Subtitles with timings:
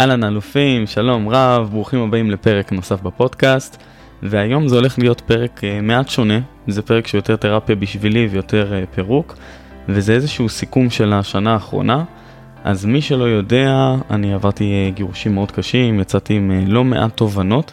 [0.00, 3.82] אהלן אלופים, שלום רב, ברוכים הבאים לפרק נוסף בפודקאסט.
[4.22, 8.94] והיום זה הולך להיות פרק uh, מעט שונה, זה פרק שיותר תרפיה בשבילי ויותר uh,
[8.94, 9.36] פירוק,
[9.88, 12.04] וזה איזשהו סיכום של השנה האחרונה.
[12.64, 17.16] אז מי שלא יודע, אני עברתי uh, גירושים מאוד קשים, יצאתי עם uh, לא מעט
[17.16, 17.72] תובנות,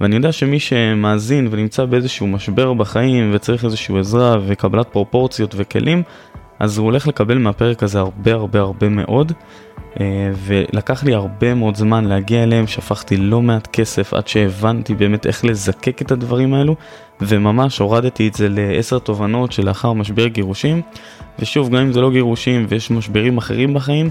[0.00, 6.02] ואני יודע שמי שמאזין ונמצא באיזשהו משבר בחיים וצריך איזשהו עזרה וקבלת פרופורציות וכלים,
[6.58, 9.32] אז הוא הולך לקבל מהפרק הזה הרבה הרבה הרבה מאוד.
[10.00, 15.26] אה, ולקח לי הרבה מאוד זמן להגיע אליהם, שפכתי לא מעט כסף עד שהבנתי באמת
[15.26, 16.76] איך לזקק את הדברים האלו,
[17.20, 20.82] וממש הורדתי את זה לעשר תובנות שלאחר משבר גירושים,
[21.38, 24.10] ושוב, גם אם זה לא גירושים ויש משברים אחרים בחיים,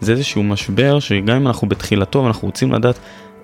[0.00, 2.98] זה איזשהו משבר שגם אם אנחנו בתחילתו ואנחנו רוצים לדעת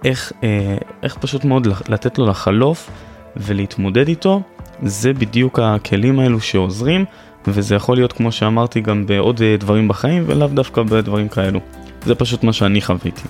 [0.04, 2.90] איך, אה, איך פשוט מאוד לתת לו לחלוף
[3.36, 4.42] ולהתמודד איתו,
[4.82, 7.04] זה בדיוק הכלים האלו שעוזרים.
[7.46, 11.60] וזה יכול להיות כמו שאמרתי גם בעוד אה, דברים בחיים ולאו דווקא בדברים כאלו.
[12.06, 13.22] זה פשוט מה שאני חוויתי.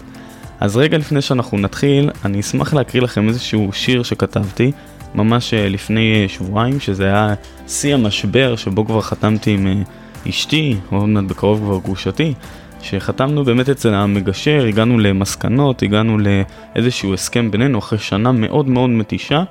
[0.60, 4.72] אז רגע לפני שאנחנו נתחיל, אני אשמח להקריא לכם איזשהו שיר שכתבתי
[5.14, 7.34] ממש אה, לפני אה, שבועיים, שזה היה
[7.68, 9.82] שיא המשבר שבו כבר חתמתי עם
[10.28, 12.34] אשתי, עוד מעט בקרוב כבר גרושתי,
[12.82, 19.42] שחתמנו באמת אצל המגשר, הגענו למסקנות, הגענו לאיזשהו הסכם בינינו אחרי שנה מאוד מאוד מתישה.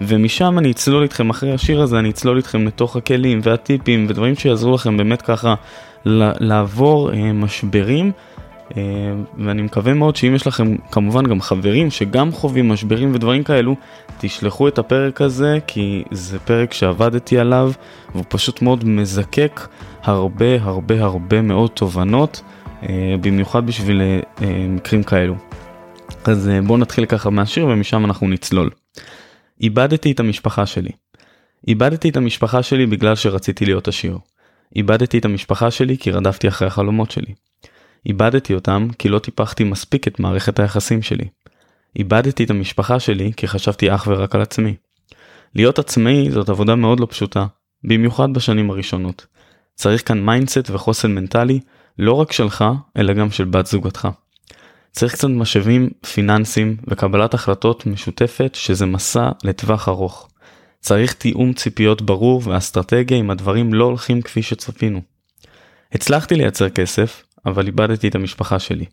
[0.00, 4.74] ומשם אני אצלול איתכם, אחרי השיר הזה אני אצלול איתכם לתוך הכלים והטיפים ודברים שיעזרו
[4.74, 5.54] לכם באמת ככה
[6.04, 8.12] לעבור אה, משברים.
[8.76, 8.82] אה,
[9.38, 13.76] ואני מקווה מאוד שאם יש לכם כמובן גם חברים שגם חווים משברים ודברים כאלו,
[14.18, 17.72] תשלחו את הפרק הזה כי זה פרק שעבדתי עליו
[18.12, 19.68] והוא פשוט מאוד מזקק
[20.02, 22.42] הרבה הרבה הרבה מאוד תובנות,
[22.82, 25.34] אה, במיוחד בשביל אה, מקרים כאלו.
[26.24, 28.70] אז בואו נתחיל ככה מהשיר ומשם אנחנו נצלול.
[29.60, 30.90] איבדתי את המשפחה שלי.
[31.68, 34.18] איבדתי את המשפחה שלי בגלל שרציתי להיות עשיר.
[34.76, 37.34] איבדתי את המשפחה שלי כי רדפתי אחרי החלומות שלי.
[38.06, 41.28] איבדתי אותם כי לא טיפחתי מספיק את מערכת היחסים שלי.
[41.96, 44.74] איבדתי את המשפחה שלי כי חשבתי אך ורק על עצמי.
[45.54, 47.46] להיות עצמאי זאת עבודה מאוד לא פשוטה,
[47.84, 49.26] במיוחד בשנים הראשונות.
[49.74, 51.60] צריך כאן mindset וחוסן מנטלי,
[51.98, 52.64] לא רק שלך,
[52.96, 54.08] אלא גם של בת זוגתך.
[54.92, 60.28] צריך קצת משאבים פיננסיים וקבלת החלטות משותפת שזה מסע לטווח ארוך.
[60.80, 65.00] צריך תיאום ציפיות ברור ואסטרטגיה אם הדברים לא הולכים כפי שצפינו.
[65.92, 68.84] הצלחתי לייצר כסף, אבל איבדתי את המשפחה שלי.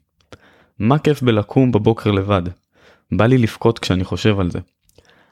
[0.79, 2.41] מה כיף בלקום בבוקר לבד?
[3.11, 4.59] בא לי לבכות כשאני חושב על זה.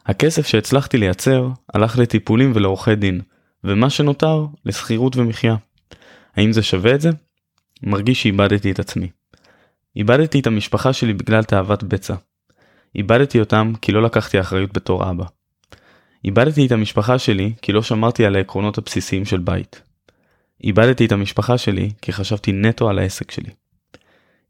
[0.05, 3.21] הכסף שהצלחתי לייצר הלך לטיפולים ולעורכי דין,
[3.63, 5.55] ומה שנותר לשכירות ומחיה.
[6.35, 7.09] האם זה שווה את זה?
[7.83, 9.09] מרגיש שאיבדתי את עצמי.
[9.95, 12.15] איבדתי את המשפחה שלי בגלל תאוות בצע.
[12.95, 15.25] איבדתי אותם כי לא לקחתי אחריות בתור אבא.
[16.25, 19.81] איבדתי את המשפחה שלי כי לא שמרתי על העקרונות הבסיסיים של בית.
[20.63, 23.49] איבדתי את המשפחה שלי כי חשבתי נטו על העסק שלי.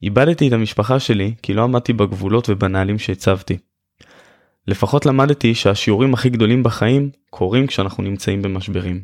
[0.03, 3.57] איבדתי את המשפחה שלי כי לא עמדתי בגבולות ובנהלים שהצבתי.
[4.68, 9.01] לפחות למדתי שהשיעורים הכי גדולים בחיים קורים כשאנחנו נמצאים במשברים.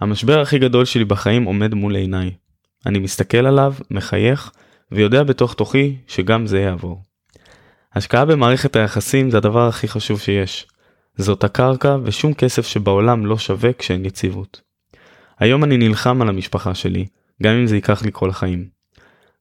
[0.00, 2.30] המשבר הכי גדול שלי בחיים עומד מול עיניי.
[2.86, 4.52] אני מסתכל עליו, מחייך,
[4.92, 7.02] ויודע בתוך תוכי שגם זה יעבור.
[7.94, 10.66] השקעה במערכת היחסים זה הדבר הכי חשוב שיש.
[11.16, 14.65] זאת הקרקע ושום כסף שבעולם לא שווה כשאין יציבות.
[15.38, 17.06] היום אני נלחם על המשפחה שלי,
[17.42, 18.68] גם אם זה ייקח לי כל החיים.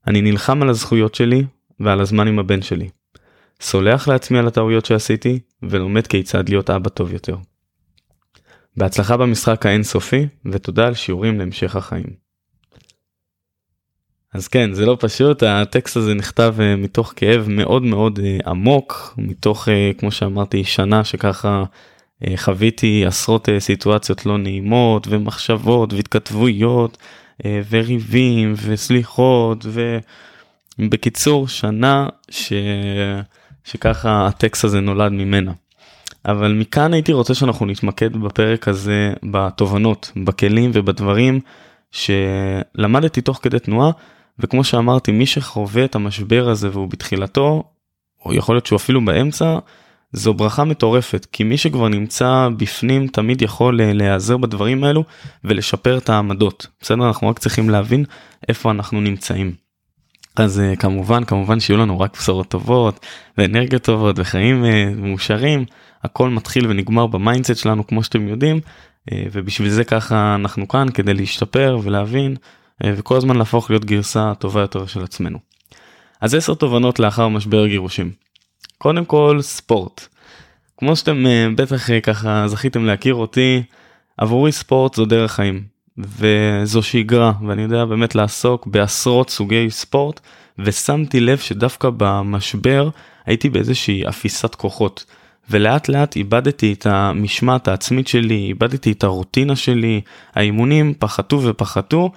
[0.07, 1.43] אני נלחם על הזכויות שלי
[1.79, 2.89] ועל הזמן עם הבן שלי.
[3.61, 7.37] סולח לעצמי על הטעויות שעשיתי ולומד כיצד להיות אבא טוב יותר.
[8.77, 12.25] בהצלחה במשחק האינסופי ותודה על שיעורים להמשך החיים.
[14.33, 19.13] אז כן זה לא פשוט הטקסט הזה נכתב uh, מתוך כאב מאוד מאוד uh, עמוק
[19.17, 21.63] מתוך uh, כמו שאמרתי שנה שככה
[22.35, 26.97] חוויתי עשרות uh, סיטואציות לא נעימות ומחשבות והתכתבויות
[27.41, 29.65] uh, וריבים וסליחות
[30.79, 32.53] ובקיצור שנה ש...
[33.63, 35.51] שככה הטקסט הזה נולד ממנה.
[36.25, 41.39] אבל מכאן הייתי רוצה שאנחנו נתמקד בפרק הזה בתובנות בכלים ובדברים
[41.91, 43.91] שלמדתי תוך כדי תנועה
[44.39, 47.63] וכמו שאמרתי מי שחווה את המשבר הזה והוא בתחילתו
[48.25, 49.57] או יכול להיות שהוא אפילו באמצע
[50.15, 55.03] זו ברכה מטורפת כי מי שכבר נמצא בפנים תמיד יכול אה, להיעזר בדברים האלו
[55.43, 58.05] ולשפר את העמדות בסדר אנחנו רק צריכים להבין
[58.49, 59.53] איפה אנחנו נמצאים.
[60.35, 63.05] אז אה, כמובן כמובן שיהיו לנו רק בשורות טובות
[63.37, 65.65] ואנרגיות טובות וחיים אה, מאושרים
[66.03, 68.59] הכל מתחיל ונגמר ב mindset שלנו כמו שאתם יודעים
[69.31, 72.35] ובשביל זה ככה אנחנו כאן כדי להשתפר ולהבין
[72.83, 75.39] וכל הזמן להפוך להיות גרסה טובה יותר של עצמנו.
[76.21, 78.24] אז 10 תובנות לאחר משבר גירושים.
[78.77, 80.07] קודם כל ספורט.
[80.77, 83.63] כמו שאתם אה, בטח אה, ככה זכיתם להכיר אותי,
[84.17, 85.63] עבורי ספורט זו דרך חיים
[85.97, 90.19] וזו שגרה ואני יודע באמת לעסוק בעשרות סוגי ספורט
[90.59, 92.89] ושמתי לב שדווקא במשבר
[93.25, 95.05] הייתי באיזושהי אפיסת כוחות.
[95.49, 100.01] ולאט לאט איבדתי את המשמעת העצמית שלי, איבדתי את הרוטינה שלי,
[100.35, 102.11] האימונים פחתו ופחתו,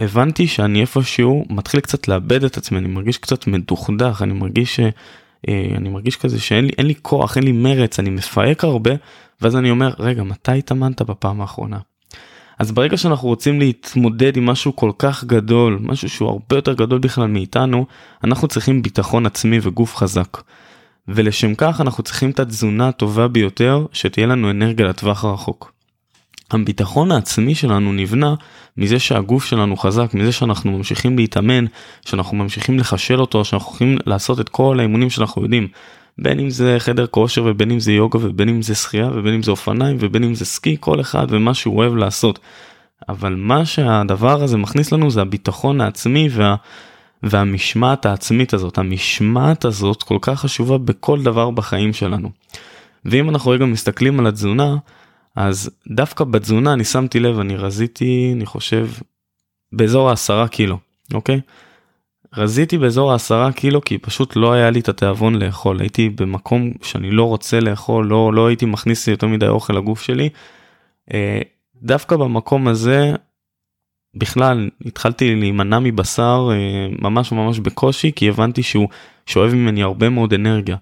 [0.00, 4.80] והבנתי שאני איפשהו מתחיל קצת לאבד את עצמי, אני מרגיש קצת מדוכדך, אני מרגיש ש...
[5.48, 8.90] אה, אני מרגיש כזה שאין לי, לי כוח, אין לי מרץ, אני מפהק הרבה,
[9.40, 11.78] ואז אני אומר, רגע, מתי התאמנת בפעם האחרונה?
[12.58, 16.98] אז ברגע שאנחנו רוצים להתמודד עם משהו כל כך גדול, משהו שהוא הרבה יותר גדול
[16.98, 17.86] בכלל מאיתנו,
[18.24, 20.42] אנחנו צריכים ביטחון עצמי וגוף חזק.
[21.08, 25.72] ולשם כך אנחנו צריכים את התזונה הטובה ביותר שתהיה לנו אנרגיה לטווח הרחוק.
[26.50, 28.34] הביטחון העצמי שלנו נבנה
[28.76, 31.64] מזה שהגוף שלנו חזק, מזה שאנחנו ממשיכים להתאמן,
[32.06, 35.68] שאנחנו ממשיכים לחשל אותו, שאנחנו יכולים לעשות את כל האימונים שאנחנו יודעים.
[36.18, 39.42] בין אם זה חדר כושר ובין אם זה יוגה ובין אם זה שחייה ובין אם
[39.42, 42.38] זה אופניים ובין אם זה סקי, כל אחד ומה שהוא אוהב לעשות.
[43.08, 46.54] אבל מה שהדבר הזה מכניס לנו זה הביטחון העצמי וה...
[47.22, 52.30] והמשמעת העצמית הזאת, המשמעת הזאת כל כך חשובה בכל דבר בחיים שלנו.
[53.04, 54.76] ואם אנחנו רגע מסתכלים על התזונה,
[55.36, 58.88] אז דווקא בתזונה אני שמתי לב, אני רזיתי, אני חושב,
[59.72, 60.78] באזור העשרה קילו,
[61.14, 61.40] אוקיי?
[62.36, 67.10] רזיתי באזור העשרה קילו כי פשוט לא היה לי את התיאבון לאכול, הייתי במקום שאני
[67.10, 70.28] לא רוצה לאכול, לא, לא הייתי מכניס יותר מדי אוכל לגוף שלי.
[71.14, 71.40] אה,
[71.82, 73.12] דווקא במקום הזה
[74.14, 78.88] בכלל התחלתי להימנע מבשר אה, ממש ממש בקושי כי הבנתי שהוא
[79.26, 80.76] שואב ממני הרבה מאוד אנרגיה.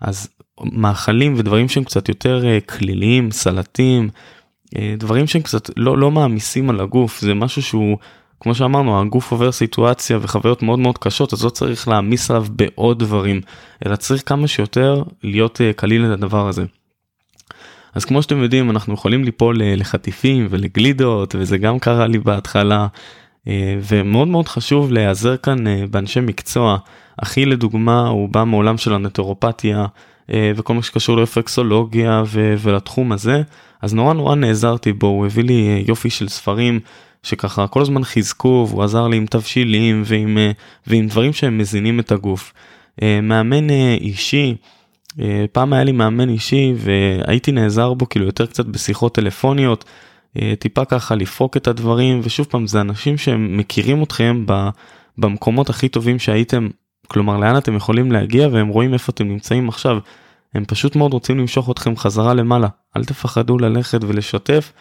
[0.00, 0.28] אז
[0.72, 4.08] מאכלים ודברים שהם קצת יותר אה, כליליים, סלטים,
[4.76, 7.98] אה, דברים שהם קצת לא, לא מעמיסים על הגוף, זה משהו שהוא,
[8.40, 12.98] כמו שאמרנו, הגוף עובר סיטואציה וחוויות מאוד מאוד קשות, אז לא צריך להעמיס עליו בעוד
[12.98, 13.40] דברים,
[13.86, 16.64] אלא צריך כמה שיותר להיות קליל לדבר הזה.
[17.94, 22.86] אז כמו שאתם יודעים אנחנו יכולים ליפול לחטיפים ולגלידות וזה גם קרה לי בהתחלה
[23.48, 26.78] אה, ומאוד מאוד חשוב להיעזר כאן אה, באנשי מקצוע.
[27.16, 29.86] אחי לדוגמה הוא בא מעולם של הנטורופתיה אה,
[30.56, 33.42] וכל מה שקשור לרפקסולוגיה ולתחום הזה
[33.82, 36.80] אז נורא נורא נעזרתי בו הוא הביא לי יופי של ספרים
[37.22, 40.38] שככה כל הזמן חיזקו והוא עזר לי עם תבשילים ועם,
[40.86, 42.52] ועם דברים שהם מזינים את הגוף.
[43.22, 44.54] מאמן אישי.
[45.20, 49.84] אה, פעם היה לי מאמן אישי והייתי נעזר בו כאילו יותר קצת בשיחות טלפוניות,
[50.40, 54.44] אה, טיפה ככה לפרוק את הדברים ושוב פעם זה אנשים שהם מכירים אתכם
[55.18, 56.68] במקומות הכי טובים שהייתם,
[57.10, 59.98] כלומר לאן אתם יכולים להגיע והם רואים איפה אתם נמצאים עכשיו.
[60.54, 64.72] הם פשוט מאוד רוצים למשוך אתכם חזרה למעלה, אל תפחדו ללכת ולשתף,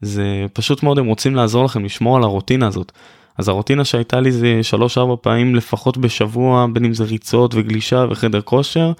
[0.00, 2.92] זה פשוט מאוד הם רוצים לעזור לכם לשמור על הרוטינה הזאת.
[3.38, 4.60] אז הרוטינה שהייתה לי זה
[4.96, 8.92] 3-4 פעמים לפחות בשבוע בין אם זה ריצות וגלישה וחדר כושר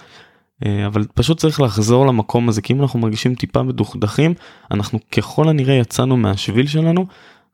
[0.66, 4.34] אה, אבל פשוט צריך לחזור למקום הזה כי אם אנחנו מרגישים טיפה מדוכדכים
[4.70, 7.06] אנחנו ככל הנראה יצאנו מהשביל שלנו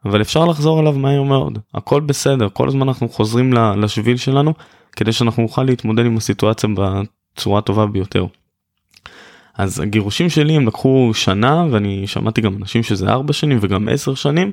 [0.08, 1.58] אבל אפשר לחזור אליו מהר מאוד.
[1.74, 4.54] הכל בסדר כל הזמן אנחנו חוזרים לשביל שלנו
[4.96, 8.26] כדי שאנחנו נוכל להתמודד עם הסיטואציה בצורה הטובה ביותר.
[9.58, 14.14] אז הגירושים שלי הם לקחו שנה ואני שמעתי גם אנשים שזה ארבע שנים וגם עשר
[14.14, 14.52] שנים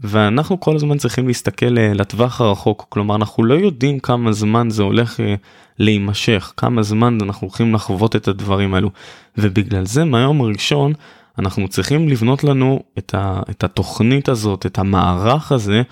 [0.00, 2.86] ואנחנו כל הזמן צריכים להסתכל אה, לטווח הרחוק.
[2.88, 5.34] כלומר אנחנו לא יודעים כמה זמן זה הולך אה,
[5.78, 8.90] להימשך כמה זמן אנחנו הולכים לחוות את הדברים האלו.
[9.38, 10.92] ובגלל זה מהיום הראשון
[11.38, 15.82] אנחנו צריכים לבנות לנו את, ה, את התוכנית הזאת את המערך הזה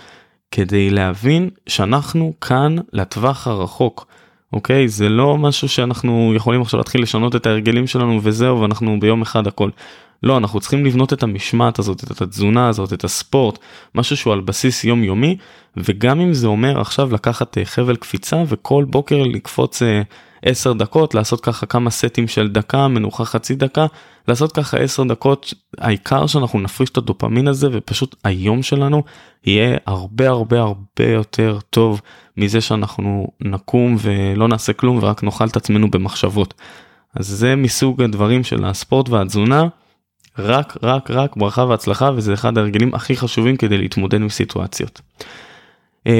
[0.50, 4.06] כדי להבין שאנחנו כאן לטווח הרחוק.
[4.52, 9.22] אוקיי זה לא משהו שאנחנו יכולים עכשיו להתחיל לשנות את ההרגלים שלנו וזהו ואנחנו ביום
[9.22, 9.70] אחד הכל
[10.22, 13.58] לא, אנחנו צריכים לבנות את המשמעת הזאת, את התזונה הזאת, את הספורט,
[13.94, 15.36] משהו שהוא על בסיס יומיומי,
[15.76, 19.82] וגם אם זה אומר עכשיו לקחת אה, חבל קפיצה וכל בוקר לקפוץ
[20.42, 23.86] 10 אה, דקות, לעשות ככה כמה סטים של דקה, מנוחה חצי דקה,
[24.28, 29.02] לעשות ככה 10 דקות, העיקר שאנחנו נפריש את הדופמין הזה ופשוט היום שלנו
[29.44, 32.00] יהיה הרבה הרבה הרבה יותר טוב
[32.36, 36.54] מזה שאנחנו נקום ולא נעשה כלום ורק נאכל את עצמנו במחשבות.
[37.14, 39.68] אז זה מסוג הדברים של הספורט והתזונה.
[40.38, 45.00] רק רק רק ברכה והצלחה וזה אחד ההרגלים הכי חשובים כדי להתמודד עם סיטואציות.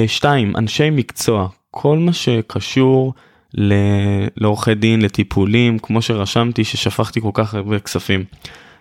[0.06, 0.54] 2.
[0.54, 3.14] אה, אנשי מקצוע כל מה שקשור
[4.36, 8.24] לעורכי דין לטיפולים כמו שרשמתי ששפכתי כל כך הרבה כספים.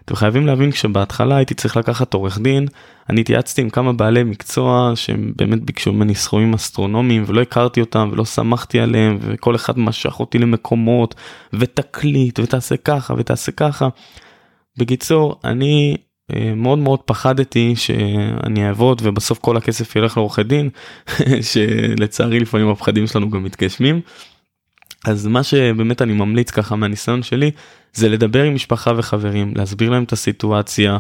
[0.06, 2.68] אתם חייבים להבין כשבהתחלה הייתי צריך לקחת עורך דין
[3.10, 8.10] אני התייעצתי עם כמה בעלי מקצוע שהם באמת ביקשו ממני סכומים אסטרונומיים ולא הכרתי אותם
[8.12, 11.16] ולא שמחתי עליהם וכל אחד משך אותי למקומות
[11.54, 13.88] ותקליט ותעשה ככה ותעשה ככה.
[14.78, 15.98] בקיצור אני
[16.36, 20.70] אה, מאוד מאוד פחדתי שאני אעבוד ובסוף כל הכסף ילך לעורכי דין
[21.52, 24.02] שלצערי לפעמים הפחדים שלנו גם מתגשמים.
[25.06, 27.52] אז מה שבאמת אני ממליץ ככה מהניסיון שלי
[27.94, 30.98] זה לדבר עם משפחה וחברים להסביר להם את הסיטואציה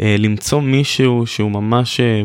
[0.00, 2.22] אה, למצוא מישהו שהוא ממש אה,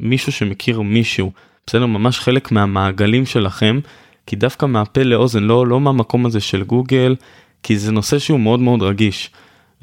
[0.00, 1.32] מישהו שמכיר מישהו
[1.68, 1.86] בסדר?
[1.86, 3.80] ממש חלק מהמעגלים שלכם,
[4.26, 7.16] כי דווקא מהפה לאוזן, לא, לא מהמקום הזה של גוגל,
[7.62, 9.30] כי זה נושא שהוא מאוד מאוד רגיש.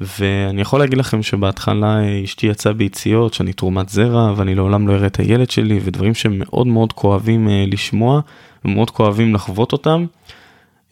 [0.00, 5.06] ואני יכול להגיד לכם שבהתחלה אשתי יצאה ביציאות, שאני תרומת זרע, ואני לעולם לא אראה
[5.06, 8.20] את הילד שלי, ודברים שמאוד מאוד כואבים אה, לשמוע,
[8.64, 10.06] ומאוד כואבים לחוות אותם.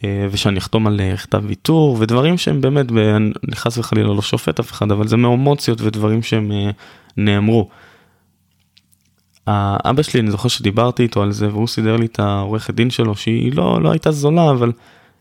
[0.05, 2.87] אה, ושאני אחתום על אה, כתב ויתור ודברים שהם באמת,
[3.49, 6.53] אני חס וחלילה לא שופט אף אחד, אבל זה מאמוציות ודברים שהם
[7.17, 7.69] נאמרו.
[9.47, 13.15] האבא שלי, אני זוכר שדיברתי איתו על זה והוא סידר לי את העורכת דין שלו
[13.15, 14.73] שהיא לא, לא הייתה זולה, אבל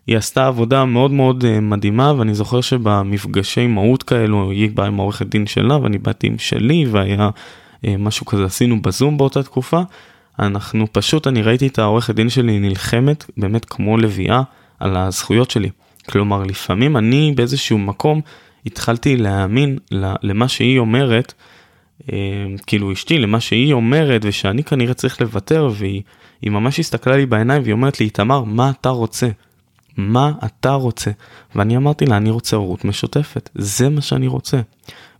[0.07, 4.99] היא עשתה עבודה מאוד מאוד uh, מדהימה ואני זוכר שבמפגשי מהות כאלו היא באה עם
[4.99, 9.81] העורכת דין שלה ואני באתי עם שלי והיה uh, משהו כזה עשינו בזום באותה תקופה.
[10.39, 14.41] אנחנו פשוט, אני ראיתי את העורכת דין שלי נלחמת באמת כמו לביאה
[14.79, 15.69] על הזכויות שלי.
[16.09, 18.21] כלומר, לפעמים אני באיזשהו מקום
[18.65, 19.77] התחלתי להאמין
[20.23, 21.33] למה שהיא אומרת.
[22.13, 22.17] אה,
[22.67, 26.01] כאילו אשתי למה שהיא אומרת ושאני כנראה צריך לוותר והיא
[26.43, 29.27] ממש הסתכלה לי בעיניים והיא אומרת לי איתמר מה אתה רוצה?
[29.97, 31.11] מה אתה רוצה?
[31.55, 34.61] ואני אמרתי לה אני רוצה הורות משותפת זה מה שאני רוצה.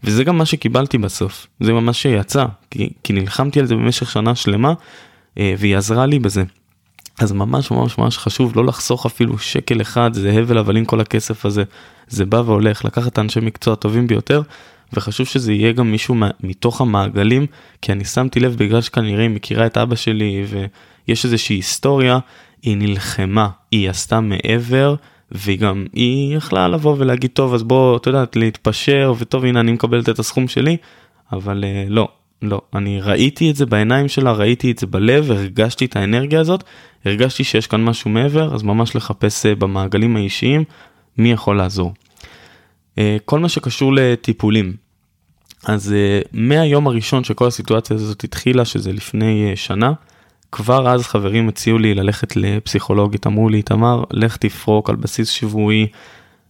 [0.03, 4.35] וזה גם מה שקיבלתי בסוף זה ממש שיצא כי, כי נלחמתי על זה במשך שנה
[4.35, 4.73] שלמה
[5.37, 6.43] אה, והיא עזרה לי בזה.
[7.19, 11.45] אז ממש ממש ממש חשוב לא לחסוך אפילו שקל אחד זה הבל הבלים כל הכסף
[11.45, 11.63] הזה
[12.07, 14.41] זה בא והולך לקחת אנשי מקצוע טובים ביותר
[14.93, 17.45] וחשוב שזה יהיה גם מישהו מתוך המעגלים,
[17.81, 20.45] כי אני שמתי לב בגלל שכנראה היא מכירה את אבא שלי
[21.07, 22.19] ויש איזושהי היסטוריה,
[22.61, 24.95] היא נלחמה, היא עשתה מעבר,
[25.31, 29.71] והיא גם, היא יכלה לבוא ולהגיד, טוב, אז בוא, אתה יודע, להתפשר, וטוב, הנה, אני
[29.71, 30.77] מקבלת את הסכום שלי,
[31.31, 32.07] אבל uh, לא,
[32.41, 36.63] לא, אני ראיתי את זה בעיניים שלה, ראיתי את זה בלב, הרגשתי את האנרגיה הזאת,
[37.05, 40.63] הרגשתי שיש כאן משהו מעבר, אז ממש לחפש uh, במעגלים האישיים
[41.17, 41.93] מי יכול לעזור.
[42.95, 44.73] Uh, כל מה שקשור לטיפולים,
[45.65, 45.95] אז
[46.33, 49.93] מהיום הראשון שכל הסיטואציה הזאת התחילה, שזה לפני שנה,
[50.53, 55.87] כבר אז חברים הציעו לי ללכת לפסיכולוגית, אמרו לי, תמר, לך תפרוק על בסיס שבועי,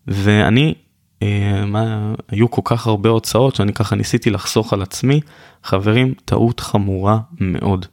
[0.07, 0.73] ואני,
[1.19, 1.23] uh,
[1.65, 5.21] מה, היו כל כך הרבה הוצאות שאני ככה ניסיתי לחסוך על עצמי,
[5.63, 7.85] חברים, טעות חמורה מאוד.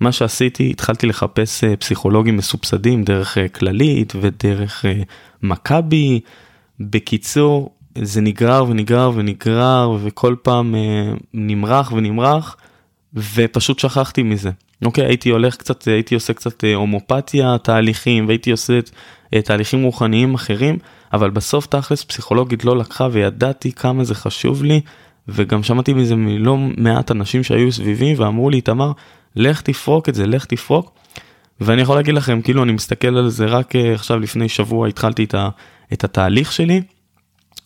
[0.00, 5.04] מה שעשיתי, התחלתי לחפש uh, פסיכולוגים מסובסדים דרך uh, כללית ודרך uh,
[5.42, 6.20] מכבי.
[6.80, 7.70] בקיצור,
[8.02, 12.56] זה נגרר ונגרר ונגרר וכל פעם אה, נמרח ונמרח
[13.14, 14.50] ופשוט שכחתי מזה.
[14.84, 18.78] אוקיי, הייתי הולך קצת, הייתי עושה קצת אה, הומופתיה, תהליכים והייתי עושה
[19.34, 20.78] אה, תהליכים רוחניים אחרים,
[21.12, 24.80] אבל בסוף תכלס פסיכולוגית לא לקחה וידעתי כמה זה חשוב לי
[25.28, 28.92] וגם שמעתי מזה מלא מעט אנשים שהיו סביבי ואמרו לי, תמר,
[29.36, 30.92] לך תפרוק את זה, לך תפרוק.
[31.60, 35.24] ואני יכול להגיד לכם, כאילו אני מסתכל על זה רק אה, עכשיו לפני שבוע התחלתי
[35.24, 35.48] את, ה,
[35.92, 36.82] את התהליך שלי.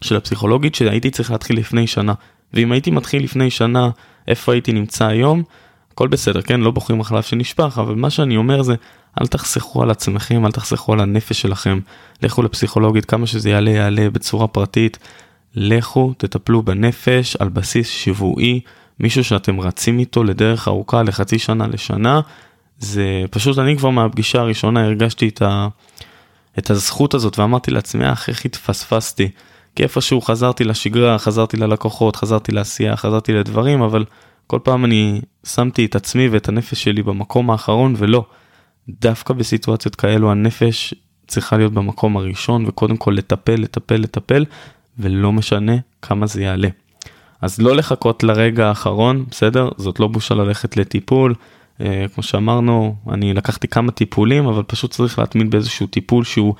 [0.00, 2.14] של הפסיכולוגית שהייתי צריך להתחיל לפני שנה.
[2.55, 3.90] ואם הייתי מתחיל לפני שנה,
[4.29, 5.43] איפה הייתי נמצא היום?
[5.92, 6.61] הכל בסדר, כן?
[6.61, 8.75] לא בוחרים החלב שנשפך, אבל מה שאני אומר זה,
[9.20, 11.80] אל תחסכו על עצמכם, אל תחסכו על הנפש שלכם.
[12.23, 14.99] לכו לפסיכולוגית, כמה שזה יעלה, יעלה בצורה פרטית.
[15.54, 18.61] לכו, תטפלו בנפש על בסיס שבועי,
[19.00, 22.20] מישהו שאתם רצים איתו לדרך ארוכה, לחצי שנה, לשנה.
[22.78, 25.68] זה פשוט, אני כבר מהפגישה הראשונה הרגשתי את, ה...
[26.59, 29.30] את הזכות הזאת ואמרתי לעצמי, אך איך התפספסתי.
[29.76, 34.04] כי איפשהו חזרתי לשגרה, חזרתי ללקוחות, חזרתי לעשייה, חזרתי לדברים, אבל
[34.50, 38.25] כל פעם אני שמתי את עצמי ואת הנפש שלי במקום האחרון, ולא.
[38.88, 40.95] דווקא בסיטואציות כאלו הנפש
[41.26, 44.45] צריכה להיות במקום הראשון, וקודם כל לטפל, לטפל, לטפל,
[44.99, 46.69] ולא משנה כמה זה יעלה.
[47.40, 49.69] אז לא לחכות לרגע האחרון, בסדר?
[49.76, 51.35] זאת לא בושה ללכת לטיפול.
[51.80, 56.54] אה, כמו שאמרנו, אני לקחתי כמה טיפולים, אבל פשוט צריך להתמיד באיזשהו טיפול שהוא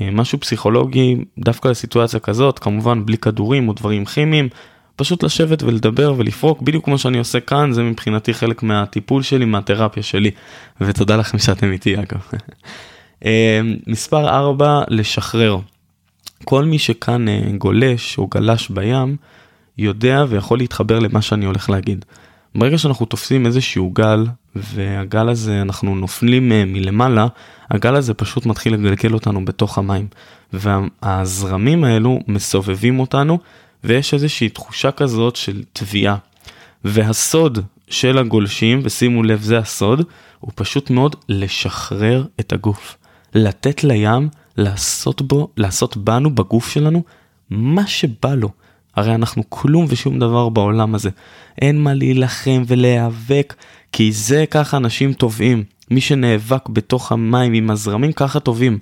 [0.00, 4.48] אה, משהו פסיכולוגי דווקא לסיטואציה כזאת, כמובן בלי כדורים או דברים כימיים,
[5.02, 10.02] פשוט לשבת ולדבר ולפרוק, בדיוק כמו שאני עושה כאן, זה מבחינתי חלק מהטיפול שלי, מהתרפיה
[10.02, 10.30] שלי,
[10.80, 12.20] ותודה לכם שאתם איתי אגב.
[13.24, 15.58] אה, מספר 4, לשחרר.
[16.44, 19.16] כל מי שכאן אה, גולש או גלש בים,
[19.78, 22.04] יודע ויכול להתחבר למה שאני הולך להגיד.
[22.54, 27.26] ברגע שאנחנו תופסים איזשהו גל, והגל הזה, אנחנו נופלים אה, מלמעלה,
[27.70, 30.06] הגל הזה פשוט מתחיל לגלגל אותנו בתוך המים.
[30.52, 33.38] והזרמים האלו מסובבים אותנו,
[33.84, 36.16] ויש איזושהי תחושה כזאת של תביעה.
[36.84, 37.58] והסוד
[37.88, 40.04] של הגולשים, ושימו לב זה הסוד,
[40.40, 42.96] הוא פשוט מאוד לשחרר את הגוף.
[43.34, 47.02] לתת לים לעשות בו, לעשות בנו, בגוף שלנו,
[47.50, 48.48] מה שבא לו.
[48.96, 51.10] הרי אנחנו כלום ושום דבר בעולם הזה.
[51.62, 53.54] אין מה להילחם ולהיאבק,
[53.92, 55.64] כי זה ככה אנשים טובעים.
[55.90, 58.78] מי שנאבק בתוך המים עם הזרמים ככה טובים.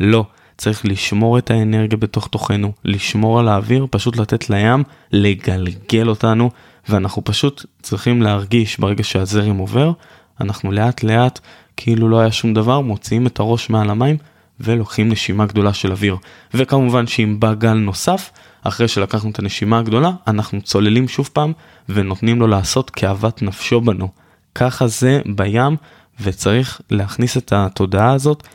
[0.00, 0.26] לא,
[0.60, 6.50] צריך לשמור את האנרגיה בתוך תוכנו, לשמור על האוויר, פשוט לתת לים לגלגל אותנו,
[6.88, 9.92] ואנחנו פשוט צריכים להרגיש ברגע שהזרם עובר,
[10.40, 11.38] אנחנו לאט לאט,
[11.76, 14.16] כאילו לא היה שום דבר, מוציאים את הראש מעל המים
[14.60, 16.16] ולוקחים נשימה גדולה של אוויר.
[16.54, 18.30] וכמובן שאם בא גל נוסף,
[18.62, 21.52] אחרי שלקחנו את הנשימה הגדולה, אנחנו צוללים שוב פעם
[21.88, 24.08] ונותנים לו לעשות כאוות נפשו בנו.
[24.54, 25.76] ככה זה בים,
[26.20, 28.48] וצריך להכניס את התודעה הזאת.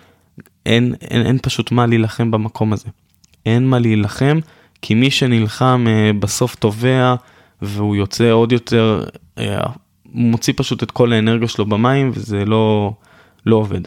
[0.65, 2.89] אין, אין, אין פשוט מה להילחם במקום הזה.
[3.45, 4.39] אין מה להילחם,
[4.81, 7.15] כי מי שנלחם אה, בסוף תובע,
[7.62, 9.03] והוא יוצא עוד יותר,
[9.38, 9.60] אה,
[10.05, 12.93] מוציא פשוט את כל האנרגיה שלו במים, וזה לא,
[13.45, 13.81] לא עובד.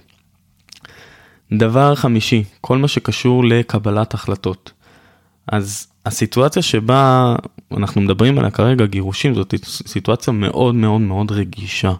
[1.52, 4.72] דבר חמישי, כל מה שקשור לקבלת החלטות.
[5.52, 7.34] אז הסיטואציה שבה
[7.76, 11.92] אנחנו מדברים עליה כרגע, גירושים, זאת סיטואציה מאוד מאוד מאוד רגישה.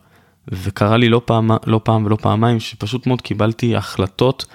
[0.52, 4.47] וקרה לי לא פעם, לא פעם ולא פעמיים שפשוט מאוד קיבלתי החלטות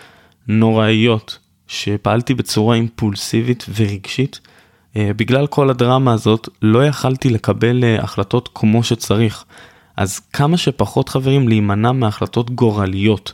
[0.48, 4.40] נוראיות, שפעלתי בצורה אימפולסיבית ורגשית.
[4.96, 9.46] אה, בגלל כל הדרמה הזאת לא יכלתי לקבל אה, החלטות כמו שצריך.
[9.98, 13.34] אז כמה שפחות חברים להימנע מהחלטות גורליות.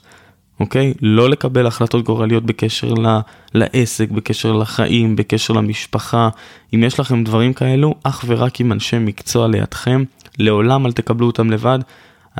[0.59, 0.93] אוקיי?
[1.01, 3.19] לא לקבל החלטות גורליות בקשר ל,
[3.53, 6.29] לעסק, בקשר לחיים, בקשר למשפחה.
[6.75, 10.03] אם יש לכם דברים כאלו, אך ורק עם אנשי מקצוע לידכם,
[10.39, 11.79] לעולם אל תקבלו אותם לבד.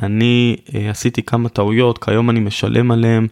[0.02, 3.26] אני אה, עשיתי כמה טעויות, כיום אני משלם עליהם,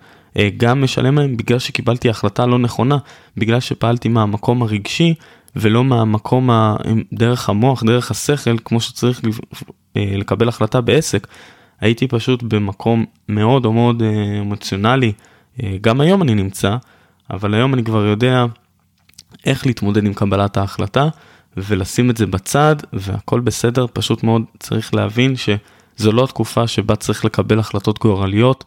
[0.56, 2.99] גם משלם עליהם בגלל שקיבלתי החלטה לא נכונה,
[3.37, 5.14] בגלל שפעלתי מהמקום הרגשי
[5.56, 6.76] ולא מהמקום ה...
[7.12, 9.20] דרך המוח, דרך השכל, כמו שצריך
[9.97, 11.26] אה, לקבל החלטה בעסק.
[11.80, 15.12] הייתי פשוט במקום מאוד או מאוד אה, אמוציונלי,
[15.62, 16.76] אה, גם היום אני נמצא,
[17.30, 18.44] אבל היום אני כבר יודע
[19.47, 21.08] איך להתמודד עם קבלת ההחלטה
[21.56, 27.25] ולשים את זה בצד והכל בסדר, פשוט מאוד צריך להבין שזו לא התקופה שבה צריך
[27.25, 28.64] לקבל החלטות גורליות,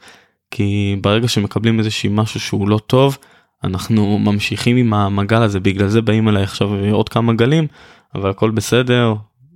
[0.51, 3.17] כי ברגע שמקבלים איזשהו משהו שהוא לא טוב,
[3.63, 7.67] אנחנו ממשיכים עם המגל הזה, בגלל זה באים אליי עכשיו עוד כמה גלים,
[8.15, 9.13] אבל הכל בסדר,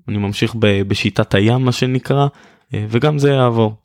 [0.08, 2.28] אני ממשיך בשיטת הים מה שנקרא,
[2.74, 3.76] אה, וגם זה יעבור.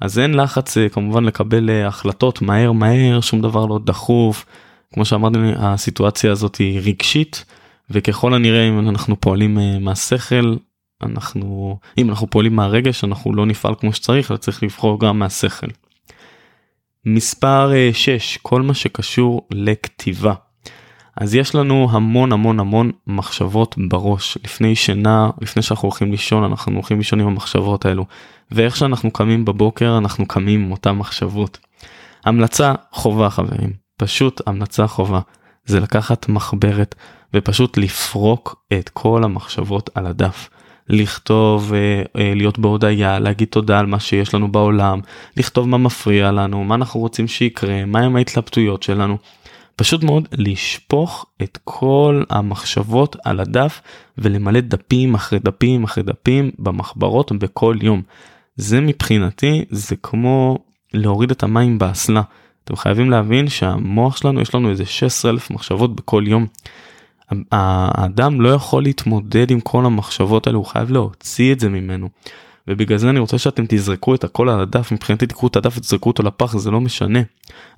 [0.00, 4.46] אז אין לחץ אה, כמובן לקבל אה, החלטות מהר מהר, שום דבר לא דחוף.
[4.94, 7.44] כמו שאמרתי, הסיטואציה הזאת היא רגשית,
[7.90, 10.54] וככל הנראה אם אנחנו פועלים מהשכל,
[11.02, 15.66] אנחנו, אם אנחנו פועלים מהרגש, אנחנו לא נפעל כמו שצריך, אלא צריך לבחור גם מהשכל.
[17.14, 20.34] מספר 6, כל מה שקשור לכתיבה.
[21.16, 26.74] אז יש לנו המון המון המון מחשבות בראש לפני שינה לפני שאנחנו הולכים לישון אנחנו
[26.74, 28.06] הולכים לישון עם המחשבות האלו
[28.50, 31.58] ואיך שאנחנו קמים בבוקר אנחנו קמים עם אותן מחשבות.
[32.24, 35.20] המלצה חובה חברים פשוט המלצה חובה
[35.64, 36.94] זה לקחת מחברת
[37.34, 40.48] ופשוט לפרוק את כל המחשבות על הדף.
[40.88, 45.00] לכתוב, אה, אה, להיות בהודיה, להגיד תודה על מה שיש לנו בעולם,
[45.36, 49.18] לכתוב מה מפריע לנו, מה אנחנו רוצים שיקרה, מהם ההתלבטויות שלנו.
[49.76, 53.80] פשוט מאוד לשפוך את כל המחשבות על הדף
[54.18, 58.02] ולמלא דפים אחרי דפים אחרי דפים במחברות בכל יום.
[58.56, 60.58] זה מבחינתי זה כמו
[60.94, 62.22] להוריד את המים באסלה.
[62.64, 66.46] אתם חייבים להבין שהמוח שלנו יש לנו איזה 16 אלף מחשבות בכל יום.
[67.52, 72.08] האדם לא יכול להתמודד עם כל המחשבות האלה הוא חייב להוציא את זה ממנו.
[72.68, 76.10] ובגלל זה אני רוצה שאתם תזרקו את הכל על הדף, מבחינתי תקחו את הדף ותזרקו
[76.10, 77.18] אותו לפח, זה לא משנה.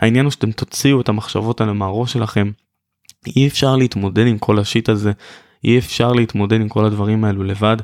[0.00, 2.50] העניין הוא שאתם תוציאו את המחשבות האלה מהראש שלכם.
[3.36, 5.12] אי אפשר להתמודד עם כל השיט הזה,
[5.64, 7.76] אי אפשר להתמודד עם כל הדברים האלו לבד.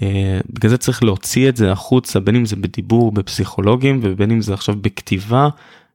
[0.00, 0.04] Uh,
[0.50, 4.54] בגלל זה צריך להוציא את זה החוצה, בין אם זה בדיבור בפסיכולוגים ובין אם זה
[4.54, 5.48] עכשיו בכתיבה,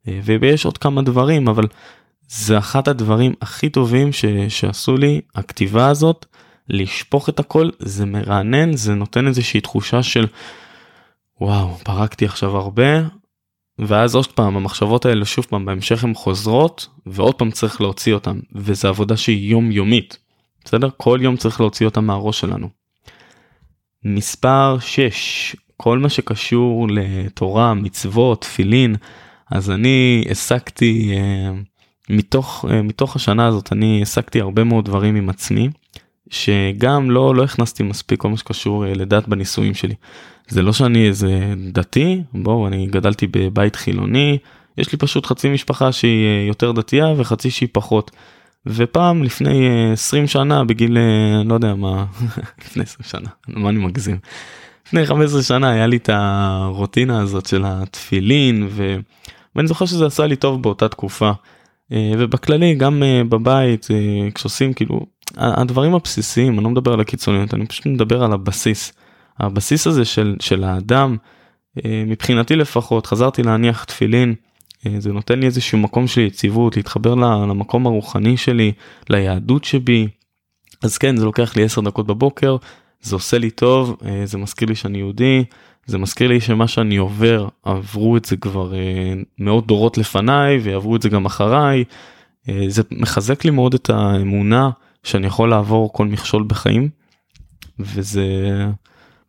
[0.06, 1.68] uh, ויש עוד כמה דברים, אבל
[2.28, 6.26] זה אחד הדברים הכי טובים ש, שעשו לי, הכתיבה הזאת.
[6.70, 10.28] לשפוך את הכל זה מרענן זה נותן איזושהי תחושה של
[11.42, 13.02] וואו פרקתי עכשיו הרבה
[13.80, 18.40] ואז עוד פעם המחשבות האלה שוב פעם בהמשך הן חוזרות ועוד פעם צריך להוציא אותן
[18.56, 20.18] וזה עבודה שהיא יומיומית.
[20.66, 20.90] בסדר?
[20.98, 22.70] כל יום צריך להוציא אותה מהראש שלנו.
[24.04, 28.96] מספר 6 כל מה שקשור לתורה מצוות תפילין
[29.52, 31.52] אז אני הסקתי אה,
[32.10, 35.70] מתוך אה, מתוך השנה הזאת אני הסקתי הרבה מאוד דברים עם עצמי
[36.30, 39.96] שגם לא לא הכנסתי מספיק כל מה שקשור אה, לדת בנישואים שלי.
[40.48, 44.38] זה לא שאני איזה דתי בואו אני גדלתי בבית חילוני
[44.78, 48.12] יש לי פשוט חצי משפחה שהיא אה, יותר דתייה וחצי שהיא פחות.
[48.66, 50.98] ופעם לפני 20 אה, שנה בגיל
[51.46, 52.06] לא יודע מה
[52.66, 54.18] לפני 20 שנה מה אני מגזים.
[54.88, 58.98] לפני 15 שנה היה לי את הרוטינה הזאת של התפילין ו...
[59.56, 61.32] ואני זוכר שזה עשה לי טוב באותה תקופה.
[61.92, 63.88] ובכללי גם בבית
[64.36, 65.06] כשעושים כאילו
[65.38, 68.94] הדברים הבסיסיים אני לא מדבר על הקיצוניות אני פשוט מדבר על הבסיס.
[69.40, 71.18] הבסיס הזה של של האדם
[71.86, 74.36] אה, מבחינתי לפחות חזרתי להניח תפילין
[74.86, 78.72] אה, זה נותן לי איזשהו מקום של יציבות להתחבר למקום הרוחני שלי
[79.10, 80.08] ליהדות שבי.
[80.84, 82.58] אז כן זה לוקח לי 10 דקות בבוקר
[83.02, 85.44] זה עושה לי טוב אה, זה מזכיר לי שאני יהודי
[85.88, 90.96] זה מזכיר לי שמה שאני עובר עברו את זה כבר אה, מאות דורות לפניי ויעברו
[90.96, 91.84] את זה גם אחריי.
[92.50, 94.70] אה, זה מחזק לי מאוד את האמונה
[95.04, 96.90] שאני יכול לעבור כל מכשול בחיים.
[97.80, 98.26] וזה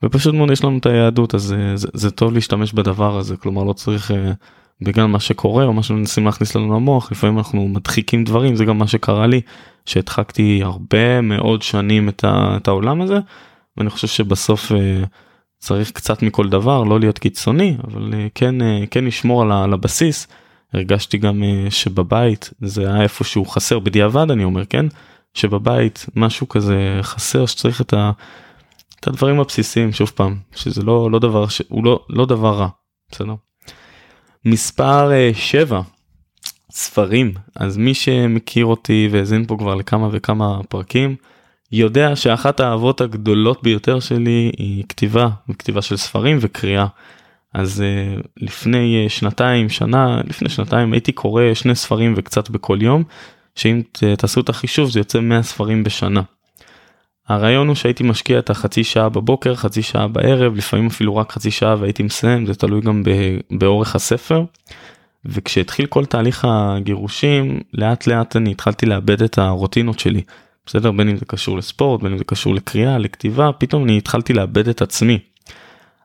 [0.02, 3.64] ופשוט מאוד יש לנו את היהדות אז זה, זה, זה טוב להשתמש בדבר הזה כלומר
[3.64, 4.32] לא צריך אה,
[4.80, 8.78] בגלל מה שקורה או מה שמנסים להכניס לנו למוח לפעמים אנחנו מדחיקים דברים זה גם
[8.78, 9.40] מה שקרה לי
[9.86, 13.18] שהדחקתי הרבה מאוד שנים את, ה, את העולם הזה
[13.76, 15.04] ואני חושב שבסוף אה,
[15.58, 20.26] צריך קצת מכל דבר לא להיות קיצוני אבל אה, כן אה, כן לשמור על, הבסיס.
[20.72, 24.86] הרגשתי גם אה, שבבית זה היה איפה שהוא חסר בדיעבד אני אומר כן?
[25.34, 28.10] שבבית משהו כזה חסר שצריך את, ה,
[29.00, 32.68] את הדברים הבסיסיים שוב פעם שזה לא לא דבר שהוא לא לא דבר רע
[33.10, 33.34] בסדר.
[34.44, 35.80] מספר 7
[36.72, 37.34] ספרים.
[37.56, 41.16] אז מי שמכיר אותי והאזין פה כבר לכמה וכמה פרקים
[41.72, 45.28] יודע שאחת האהבות הגדולות ביותר שלי היא כתיבה
[45.58, 46.86] כתיבה של ספרים וקריאה.
[47.54, 53.02] אז uh, לפני uh, שנתיים שנה לפני שנתיים הייתי קורא שני ספרים וקצת בכל יום
[53.54, 53.82] שאם
[54.18, 56.22] תעשו את החישוב זה יוצא 100 ספרים בשנה.
[57.28, 61.50] הרעיון הוא שהייתי משקיע את החצי שעה בבוקר חצי שעה בערב לפעמים אפילו רק חצי
[61.50, 63.02] שעה והייתי מסיים זה תלוי גם
[63.50, 64.44] באורך הספר.
[65.24, 70.22] וכשהתחיל כל תהליך הגירושים לאט לאט אני התחלתי לאבד את הרוטינות שלי.
[70.68, 74.32] בסדר בין אם זה קשור לספורט בין אם זה קשור לקריאה לכתיבה פתאום אני התחלתי
[74.32, 75.18] לאבד את עצמי.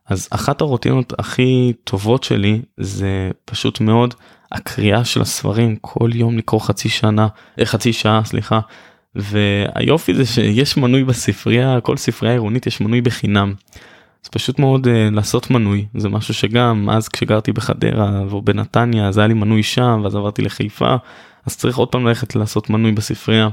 [0.09, 4.13] אז אחת הרוטינות הכי טובות שלי זה פשוט מאוד
[4.51, 7.27] הקריאה של הספרים כל יום לקרוא חצי שנה
[7.59, 8.59] אה, חצי שעה סליחה
[9.15, 13.53] והיופי זה שיש מנוי בספרייה כל ספרייה עירונית יש מנוי בחינם.
[14.23, 19.17] זה פשוט מאוד uh, לעשות מנוי זה משהו שגם אז כשגרתי בחדרה או בנתניה אז
[19.17, 20.95] היה לי מנוי שם ואז עברתי לחיפה
[21.45, 23.49] אז צריך עוד פעם ללכת לעשות מנוי בספרייה.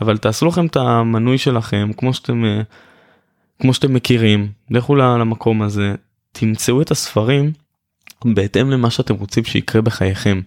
[0.00, 2.64] אבל תעשו לכם את המנוי שלכם כמו שאתם uh,
[3.62, 5.94] כמו שאתם מכירים לכו למקום הזה
[6.32, 7.52] תמצאו את הספרים
[8.24, 10.40] בהתאם למה שאתם רוצים שיקרה בחייכם.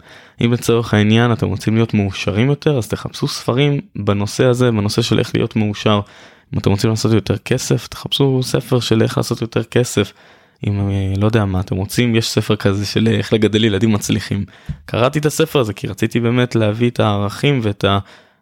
[0.45, 5.19] אם לצורך העניין אתם רוצים להיות מאושרים יותר אז תחפשו ספרים בנושא הזה בנושא של
[5.19, 6.01] איך להיות מאושר.
[6.53, 10.13] אם אתם רוצים לעשות יותר כסף תחפשו ספר של איך לעשות יותר כסף.
[10.67, 14.45] אם אה, לא יודע מה אתם רוצים יש ספר כזה של איך לגדל ילדים מצליחים.
[14.85, 17.99] קראתי את הספר הזה כי רציתי באמת להביא את הערכים ואת ה...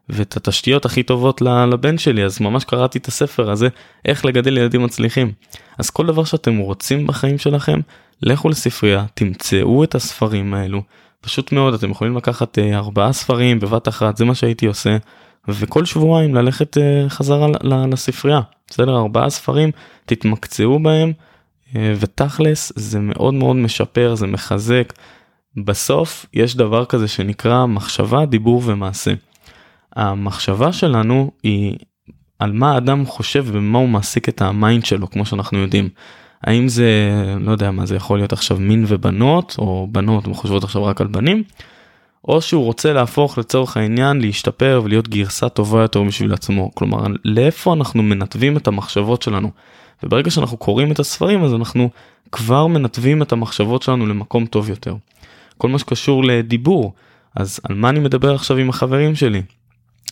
[0.10, 3.68] ואת התשתיות הכי טובות לבן שלי אז ממש קראתי את הספר הזה
[4.06, 5.32] איך לגדל ילדים מצליחים.
[5.78, 7.80] אז כל דבר שאתם רוצים בחיים שלכם
[8.22, 10.82] לכו לספרייה תמצאו את הספרים האלו
[11.22, 14.98] פשוט מאוד אתם יכולים לקחת אה, ארבעה ספרים בבת אחת זה מה שהייתי עושה
[15.48, 19.72] וכל שבועיים ללכת אה, חזרה לספרייה בסדר ארבעה ספרים
[20.06, 21.14] תתמקצעו בהם
[21.76, 24.94] אה, ותכלס זה מאוד מאוד משפר זה מחזק.
[25.58, 29.14] בסוף יש דבר כזה שנקרא מחשבה דיבור ומעשה.
[29.96, 31.76] המחשבה שלנו היא
[32.40, 35.90] על מה האדם חושב ומה הוא מעסיק את ה mind שלו כמו שאנחנו יודעים.
[36.44, 36.92] האם זה
[37.40, 41.08] לא יודע מה זה יכול להיות עכשיו מין ובנות או בנות חושבות עכשיו רק על
[41.08, 41.44] בנים.
[42.28, 47.74] או שהוא רוצה להפוך לצורך העניין להשתפר ולהיות גרסה טובה יותר בשביל עצמו כלומר לאיפה
[47.74, 49.52] אנחנו מנתבים את המחשבות שלנו.
[50.04, 51.90] וברגע שאנחנו קוראים את הספרים אז אנחנו
[52.32, 54.96] כבר מנתבים את המחשבות שלנו למקום טוב יותר.
[55.58, 56.94] כל מה שקשור לדיבור
[57.36, 59.42] אז על מה אני מדבר עכשיו עם החברים שלי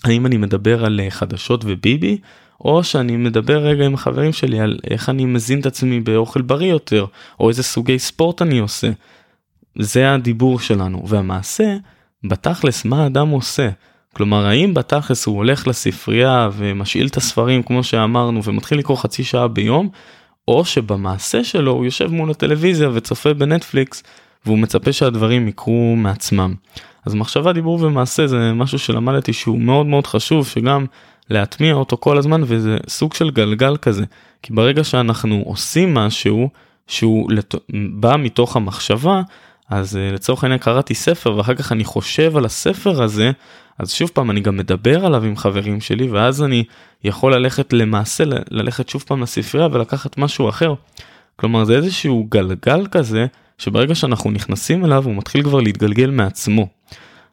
[0.03, 2.17] האם אני מדבר על אה, חדשות וביבי
[2.61, 6.69] או שאני מדבר רגע עם החברים שלי על איך אני מזין את עצמי באוכל בריא
[6.69, 7.05] יותר
[7.39, 8.89] או איזה סוגי ספורט אני עושה.
[9.79, 11.77] זה הדיבור שלנו והמעשה
[12.23, 13.69] בתכלס מה האדם עושה.
[14.15, 19.47] כלומר האם בתכלס הוא הולך לספרייה ומשאיל את הספרים כמו שאמרנו ומתחיל לקרוא חצי שעה
[19.47, 19.89] ביום
[20.47, 24.03] או שבמעשה שלו הוא יושב מול הטלוויזיה וצופה בנטפליקס
[24.45, 26.53] והוא מצפה שהדברים יקרו מעצמם.
[27.07, 30.85] אז מחשבה דיבור ומעשה זה משהו שלמדתי שהוא מאוד מאוד חשוב שגם
[31.29, 34.05] להטמיע אותו כל הזמן וזה סוג של גלגל כזה
[34.41, 36.49] כי ברגע שאנחנו עושים משהו
[36.87, 37.55] שהוא לת...
[37.93, 39.21] בא מתוך המחשבה
[39.69, 43.31] אז uh, לצורך העניין קראתי ספר ואחר כך אני חושב על הספר הזה
[43.79, 46.63] אז שוב פעם אני גם מדבר עליו עם חברים שלי ואז אני
[47.03, 50.73] יכול ללכת למעשה ללכת שוב פעם לספרייה ולקחת משהו אחר.
[51.35, 53.25] כלומר זה איזשהו גלגל כזה
[53.57, 56.67] שברגע שאנחנו נכנסים אליו הוא מתחיל כבר להתגלגל מעצמו.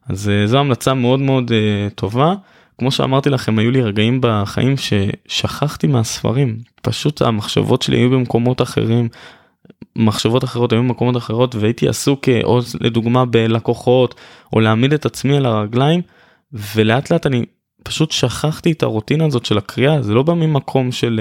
[0.08, 2.34] אז uh, זו המלצה מאוד מאוד uh, טובה.
[2.78, 9.08] כמו שאמרתי לכם היו לי רגעים בחיים ששכחתי מהספרים פשוט המחשבות שלי היו במקומות אחרים.
[9.96, 14.14] מחשבות אחרות היו במקומות אחרות והייתי עסוק אה, או לדוגמה בלקוחות
[14.52, 16.00] או להעמיד את עצמי על הרגליים
[16.52, 17.44] ולאט לאט אני
[17.82, 21.20] פשוט שכחתי את הרוטינה הזאת של הקריאה זה לא בא ממקום של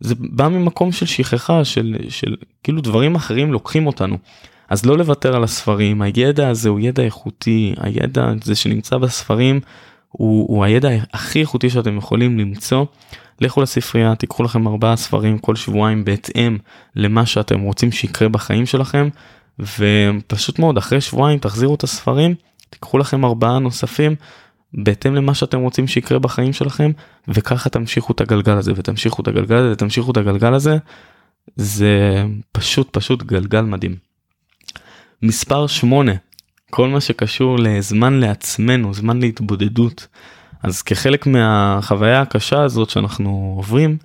[0.00, 4.18] זה בא ממקום של שכחה של של כאילו דברים אחרים לוקחים אותנו.
[4.68, 9.60] אז לא לוותר על הספרים הידע הזה הוא ידע איכותי הידע הזה שנמצא בספרים
[10.08, 12.84] הוא, הוא הידע הכי איכותי שאתם יכולים למצוא
[13.40, 16.58] לכו לספרייה, תיקחו לכם ארבעה ספרים כל שבועיים בהתאם
[16.96, 19.08] למה שאתם רוצים שיקרה בחיים שלכם,
[19.58, 22.34] ופשוט מאוד אחרי שבועיים תחזירו את הספרים,
[22.70, 24.16] תיקחו לכם ארבעה נוספים
[24.74, 26.90] בהתאם למה שאתם רוצים שיקרה בחיים שלכם,
[27.28, 30.76] וככה תמשיכו את הגלגל הזה ותמשיכו את הגלגל הזה ותמשיכו את הגלגל הזה.
[31.56, 33.96] זה פשוט פשוט גלגל מדהים.
[35.22, 36.12] מספר 8
[36.70, 40.06] כל מה שקשור לזמן לעצמנו זמן להתבודדות
[40.62, 43.96] אז כחלק מהחוויה הקשה הזאת שאנחנו עוברים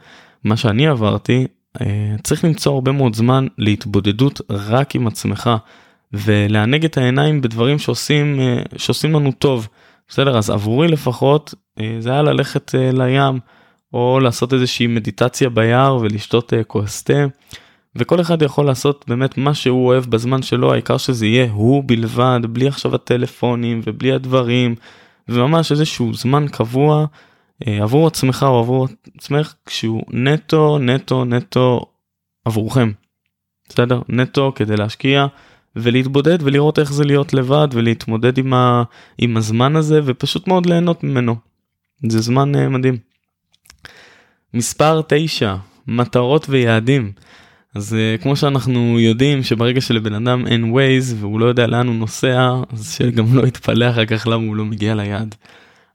[0.44, 1.48] מה שאני עברתי
[1.82, 5.50] אה, צריך למצוא הרבה מאוד זמן להתבודדות רק עם עצמך
[6.14, 9.68] ולענג את העיניים בדברים שעושים אה, שעושים לנו טוב
[10.14, 13.40] בסדר אז עבורי לפחות אה, זה היה ללכת לים
[13.94, 17.26] או לעשות איזושהי מדיטציה ביער ולשתות כוס תה.
[17.96, 22.40] וכל אחד יכול לעשות באמת מה שהוא אוהב בזמן שלו העיקר שזה יהיה הוא בלבד
[22.50, 24.76] בלי עכשיו הטלפונים ובלי הדברים
[25.30, 27.06] וממש איזשהו זמן קבוע
[27.68, 31.86] אה, עבור עצמך או עבור עצמך כשהוא נטו נטו נטו
[32.46, 32.92] עבורכם.
[33.70, 35.26] בסדר נטו כדי להשקיע
[35.76, 38.84] ולהתבודד ולראות איך זה להיות לבד ולהתמודד עם, ה,
[39.18, 41.36] עם הזמן הזה ופשוט מאוד ליהנות ממנו.
[42.10, 42.98] זה זמן uh, מדהים.
[44.54, 45.56] מספר 9
[45.88, 47.12] מטרות ויעדים.
[47.76, 51.96] אז uh, כמו שאנחנו יודעים שברגע שלבן אדם אין ווייז והוא לא יודע לאן הוא
[51.96, 55.36] נוסע אז שגם לא יתפלא אחר כך למה הוא לא מגיע ליעד.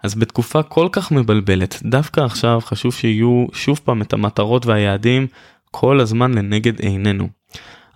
[0.03, 5.27] אז בתקופה כל כך מבלבלת דווקא עכשיו חשוב שיהיו שוב פעם את המטרות והיעדים
[5.71, 7.29] כל הזמן לנגד עינינו.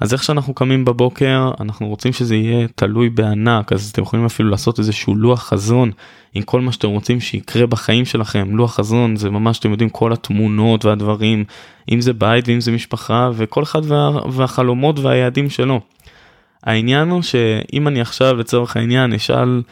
[0.02, 4.50] אז איך שאנחנו קמים בבוקר אנחנו רוצים שזה יהיה תלוי בענק אז אתם יכולים אפילו
[4.50, 5.90] לעשות איזשהו לוח חזון
[6.34, 10.12] עם כל מה שאתם רוצים שיקרה בחיים שלכם לוח חזון זה ממש אתם יודעים כל
[10.12, 11.44] התמונות והדברים
[11.92, 15.80] אם זה בית ואם זה משפחה וכל אחד וה, והחלומות והיעדים שלו.
[16.62, 19.62] העניין הוא שאם אני עכשיו לצורך העניין אשאל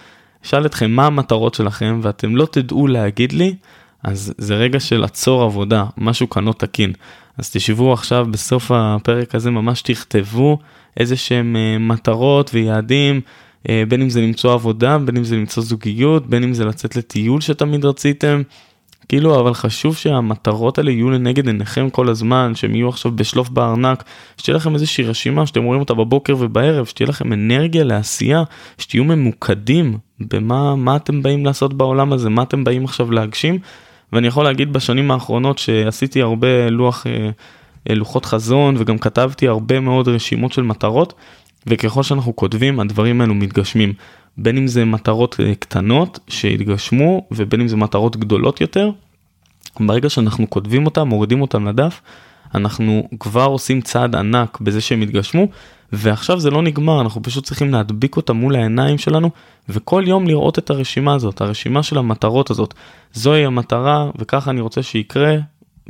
[0.44, 3.54] אשאל אתכם מה המטרות שלכם ואתם לא תדעו להגיד לי
[4.02, 6.92] אז זה רגע של עצור עבודה משהו כאן לא תקין.
[7.38, 10.58] אז תשבו עכשיו בסוף הפרק הזה ממש תכתבו
[10.96, 13.20] איזה שהם אה, מטרות ויעדים
[13.68, 16.96] אה, בין אם זה למצוא עבודה בין אם זה למצוא זוגיות בין אם זה לצאת
[16.96, 18.42] לטיול שתמיד רציתם.
[19.10, 24.04] כאילו אבל חשוב שהמטרות האלה יהיו לנגד עיניכם כל הזמן שהם יהיו עכשיו בשלוף בארנק
[24.36, 28.42] שתהיה לכם איזושהי רשימה שאתם רואים אותה בבוקר ובערב שתהיה לכם אנרגיה לעשייה
[28.78, 33.58] שתהיו ממוקדים במה מה אתם באים לעשות בעולם הזה מה אתם באים עכשיו להגשים
[34.12, 37.30] ואני יכול להגיד בשנים האחרונות שעשיתי הרבה לוח, אה,
[37.90, 41.14] אה, לוחות חזון וגם כתבתי הרבה מאוד רשימות של מטרות,
[41.66, 43.92] וככל שאנחנו כותבים הדברים האלו מתגשמים.
[44.36, 48.90] בין אם זה מטרות אה, קטנות שהתגשמו ובין אם זה מטרות גדולות יותר.
[49.80, 52.00] ברגע שאנחנו כותבים אותם, מורידים אותם לדף,
[52.54, 55.46] אנחנו כבר עושים צעד ענק בזה שהם יתגשמו,
[55.92, 59.30] ועכשיו זה לא נגמר, אנחנו פשוט צריכים להדביק אותם מול העיניים שלנו,
[59.68, 62.74] וכל יום לראות את הרשימה הזאת, הרשימה של המטרות הזאת.
[63.12, 65.36] זוהי המטרה, וככה אני רוצה שיקרה,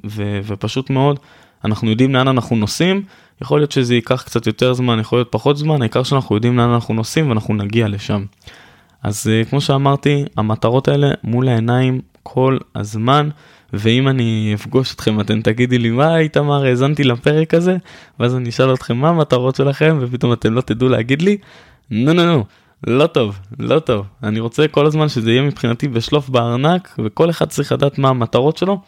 [0.07, 1.19] ו- ופשוט מאוד,
[1.65, 3.03] אנחנו יודעים לאן אנחנו נוסעים,
[3.43, 6.69] יכול להיות שזה ייקח קצת יותר זמן, יכול להיות פחות זמן, העיקר שאנחנו יודעים לאן
[6.69, 8.25] אנחנו נוסעים ואנחנו נגיע לשם.
[9.03, 13.29] אז אה, כמו שאמרתי, המטרות האלה מול העיניים כל הזמן.
[13.73, 17.77] ואם אני אפגוש אתכם אתם תגידי לי מה איתמר האזנתי לפרק הזה
[18.21, 21.37] ואז אני אשאל אתכם מה המטרות שלכם ופתאום אתם לא תדעו להגיד לי
[21.91, 22.45] נו נו נו
[22.87, 27.49] לא טוב לא טוב אני רוצה כל הזמן שזה יהיה מבחינתי בשלוף בארנק וכל אחד
[27.49, 28.81] צריך לדעת מה המטרות שלו.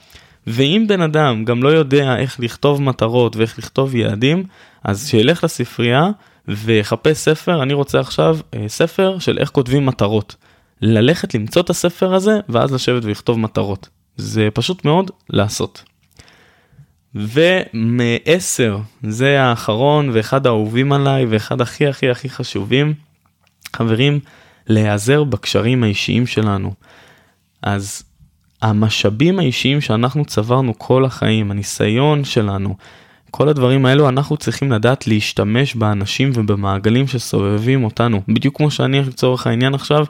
[0.46, 4.44] ואם בן אדם גם לא יודע איך לכתוב מטרות ואיך לכתוב יעדים
[4.84, 6.08] אז שילך לספרייה
[6.48, 10.36] ויחפש ספר אני רוצה עכשיו אה, ספר של איך כותבים מטרות.
[10.82, 13.88] ללכת למצוא את הספר הזה ואז לשבת ולכתוב מטרות.
[14.16, 15.84] זה פשוט מאוד לעשות.
[17.14, 22.94] ומעשר, זה האחרון ואחד האהובים עליי ואחד הכי הכי הכי חשובים,
[23.76, 24.20] חברים,
[24.66, 26.74] להיעזר בקשרים האישיים שלנו.
[27.62, 28.02] אז
[28.62, 32.76] המשאבים האישיים שאנחנו צברנו כל החיים, הניסיון שלנו,
[33.34, 38.22] כל הדברים האלו אנחנו צריכים לדעת להשתמש באנשים ובמעגלים שסובבים אותנו.
[38.28, 40.04] בדיוק כמו שאני לצורך העניין עכשיו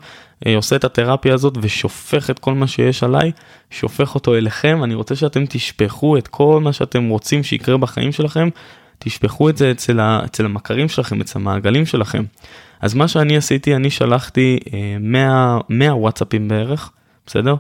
[0.47, 3.33] אה, עושה את התרפיה הזאת ושופך את כל מה שיש עליי,
[3.71, 4.85] שופך אותו אליכם.
[4.85, 8.49] אני רוצה שאתם תשפכו את כל מה שאתם רוצים שיקרה בחיים שלכם,
[8.99, 12.25] תשפכו את זה אצל, ה, אצל המכרים שלכם, אצל המעגלים שלכם.
[12.81, 16.91] אז מה שאני עשיתי, אני שלחתי אה, 100, 100 וואטסאפים בערך,
[17.27, 17.55] בסדר?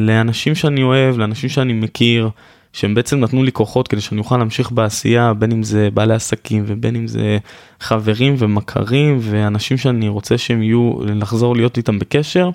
[0.00, 2.30] לאנשים שאני אוהב, לאנשים שאני מכיר.
[2.72, 6.64] שהם בעצם נתנו לי כוחות כדי שאני אוכל להמשיך בעשייה, בין אם זה בעלי עסקים
[6.66, 7.38] ובין אם זה
[7.80, 12.50] חברים ומכרים ואנשים שאני רוצה שהם יהיו, לחזור להיות איתם בקשר.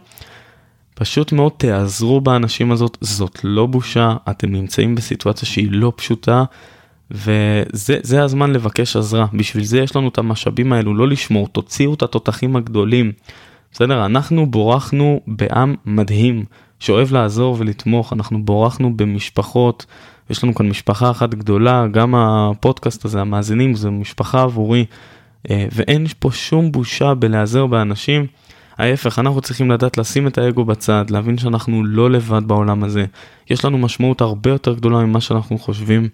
[0.93, 6.43] פשוט מאוד תיעזרו באנשים הזאת, זאת לא בושה, אתם נמצאים בסיטואציה שהיא לא פשוטה.
[7.11, 12.03] וזה הזמן לבקש עזרה, בשביל זה יש לנו את המשאבים האלו, לא לשמור, תוציאו את
[12.03, 13.11] התותחים הגדולים.
[13.71, 16.45] בסדר, אנחנו בורחנו בעם מדהים,
[16.79, 19.85] שאוהב לעזור ולתמוך, אנחנו בורחנו במשפחות,
[20.29, 24.85] יש לנו כאן משפחה אחת גדולה, גם הפודקאסט הזה, המאזינים, זה משפחה עבורי,
[25.49, 28.25] אה, ואין פה שום בושה בלהיעזר באנשים.
[28.77, 33.05] ההפך, אנחנו צריכים לדעת לשים את האגו בצד, להבין שאנחנו לא לבד בעולם הזה.
[33.49, 36.09] יש לנו משמעות הרבה יותר גדולה ממה שאנחנו חושבים,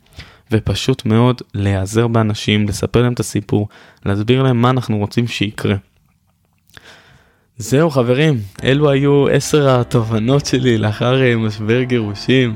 [0.52, 3.68] ופשוט מאוד להיעזר באנשים, לספר להם את הסיפור,
[4.06, 5.76] להסביר להם מה אנחנו רוצים שיקרה.
[7.58, 12.56] זהו חברים, אלו היו עשר התובנות שלי לאחר אה, משבר גירושים.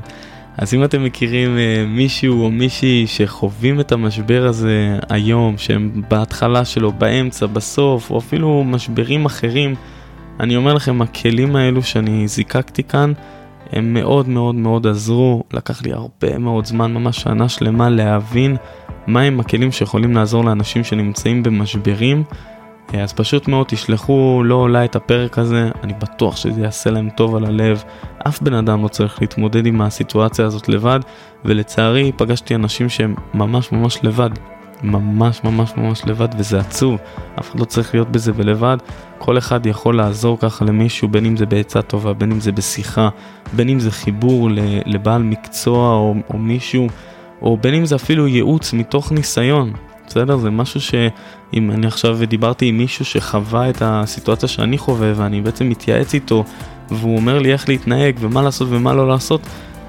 [0.56, 6.64] אז אם אתם מכירים uh, מישהו או מישהי שחווים את המשבר הזה היום, שהם בהתחלה
[6.64, 9.74] שלו, באמצע, בסוף, או אפילו משברים אחרים,
[10.40, 13.12] אני אומר לכם, הכלים האלו שאני זיקקתי כאן,
[13.72, 15.42] הם מאוד מאוד מאוד עזרו.
[15.52, 18.56] לקח לי הרבה מאוד זמן, ממש שנה שלמה, להבין
[19.06, 22.24] מהם הכלים שיכולים לעזור לאנשים שנמצאים במשברים.
[22.94, 27.10] אה, אז פשוט מאוד תשלחו לא אולי את הפרק הזה, אני בטוח שזה יעשה להם
[27.10, 27.84] טוב על הלב.
[28.28, 31.00] אף בן אדם לא צריך להתמודד עם הסיטואציה הזאת לבד,
[31.44, 34.30] ולצערי פגשתי אנשים שהם ממש ממש לבד.
[34.82, 37.00] ממש ממש ממש לבד וזה עצוב,
[37.38, 38.76] אף אחד לא צריך להיות בזה ולבד,
[39.18, 43.08] כל אחד יכול לעזור ככה למישהו, בין אם זה בעצה טובה, בין אם זה בשיחה,
[43.52, 44.48] בין אם זה חיבור
[44.86, 46.88] לבעל מקצוע או, או מישהו,
[47.42, 49.72] או בין אם זה אפילו ייעוץ מתוך ניסיון,
[50.06, 50.36] בסדר?
[50.36, 50.80] זה משהו
[51.52, 56.44] שאם אני עכשיו דיברתי עם מישהו שחווה את הסיטואציה שאני חווה ואני בעצם מתייעץ איתו
[56.90, 59.40] והוא אומר לי איך להתנהג ומה לעשות ומה לא לעשות,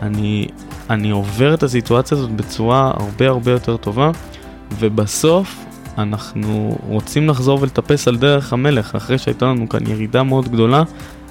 [0.02, 0.48] אני,
[0.90, 4.12] אני עובר את הסיטואציה הזאת בצורה הרבה הרבה יותר טובה
[4.80, 5.66] ובסוף
[5.98, 10.84] אנחנו רוצים לחזור ולטפס על דרך המלך אחרי שהייתה לנו כאן ירידה מאוד גדולה.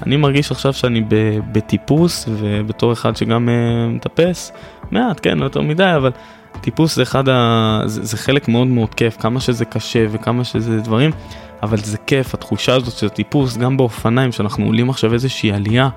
[0.06, 1.04] אני מרגיש עכשיו שאני
[1.52, 4.52] בטיפוס ובתור אחד שגם uh, מטפס
[4.90, 6.10] מעט כן לא יותר מדי אבל
[6.60, 7.80] טיפוס זה אחד ה...
[7.86, 11.10] זה, זה חלק מאוד מאוד כיף, כמה שזה קשה וכמה שזה דברים,
[11.62, 15.88] אבל זה כיף, התחושה הזאת של טיפוס, גם באופניים, שאנחנו עולים עכשיו איזושהי עלייה,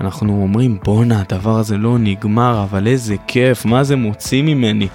[0.00, 4.88] אנחנו אומרים בואנה הדבר הזה לא נגמר, אבל איזה כיף, מה זה מוציא ממני.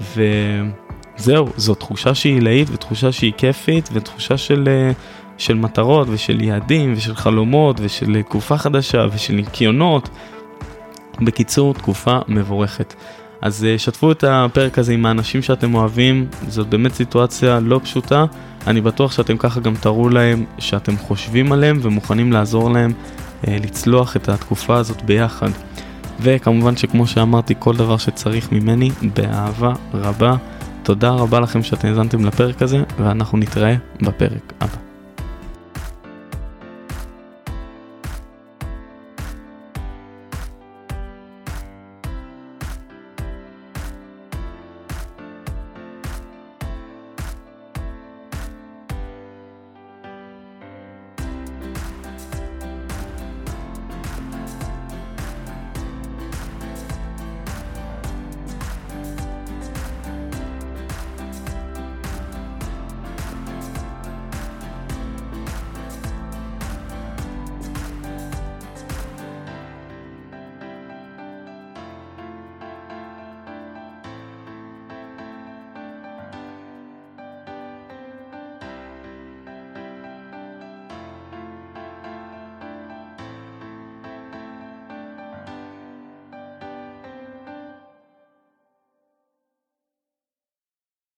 [0.00, 4.92] וזהו, זו תחושה שהיא עילאית ותחושה שהיא כיפית ותחושה של, אה,
[5.38, 10.08] של מטרות ושל יעדים ושל חלומות ושל תקופה חדשה ושל ניקיונות.
[11.20, 12.94] בקיצור, תקופה מבורכת.
[13.40, 18.24] אז אה, שתפו את הפרק הזה עם האנשים שאתם אוהבים, זאת באמת סיטואציה לא פשוטה.
[18.66, 22.92] אני בטוח שאתם ככה גם תראו להם שאתם חושבים עליהם ומוכנים לעזור להם
[23.48, 25.50] אה, לצלוח את התקופה הזאת ביחד.
[26.20, 30.36] וכמובן שכמו שאמרתי, כל דבר שצריך ממני, באהבה רבה.
[30.82, 34.85] תודה רבה לכם שאתם האזנתם לפרק הזה, ואנחנו נתראה בפרק הבא.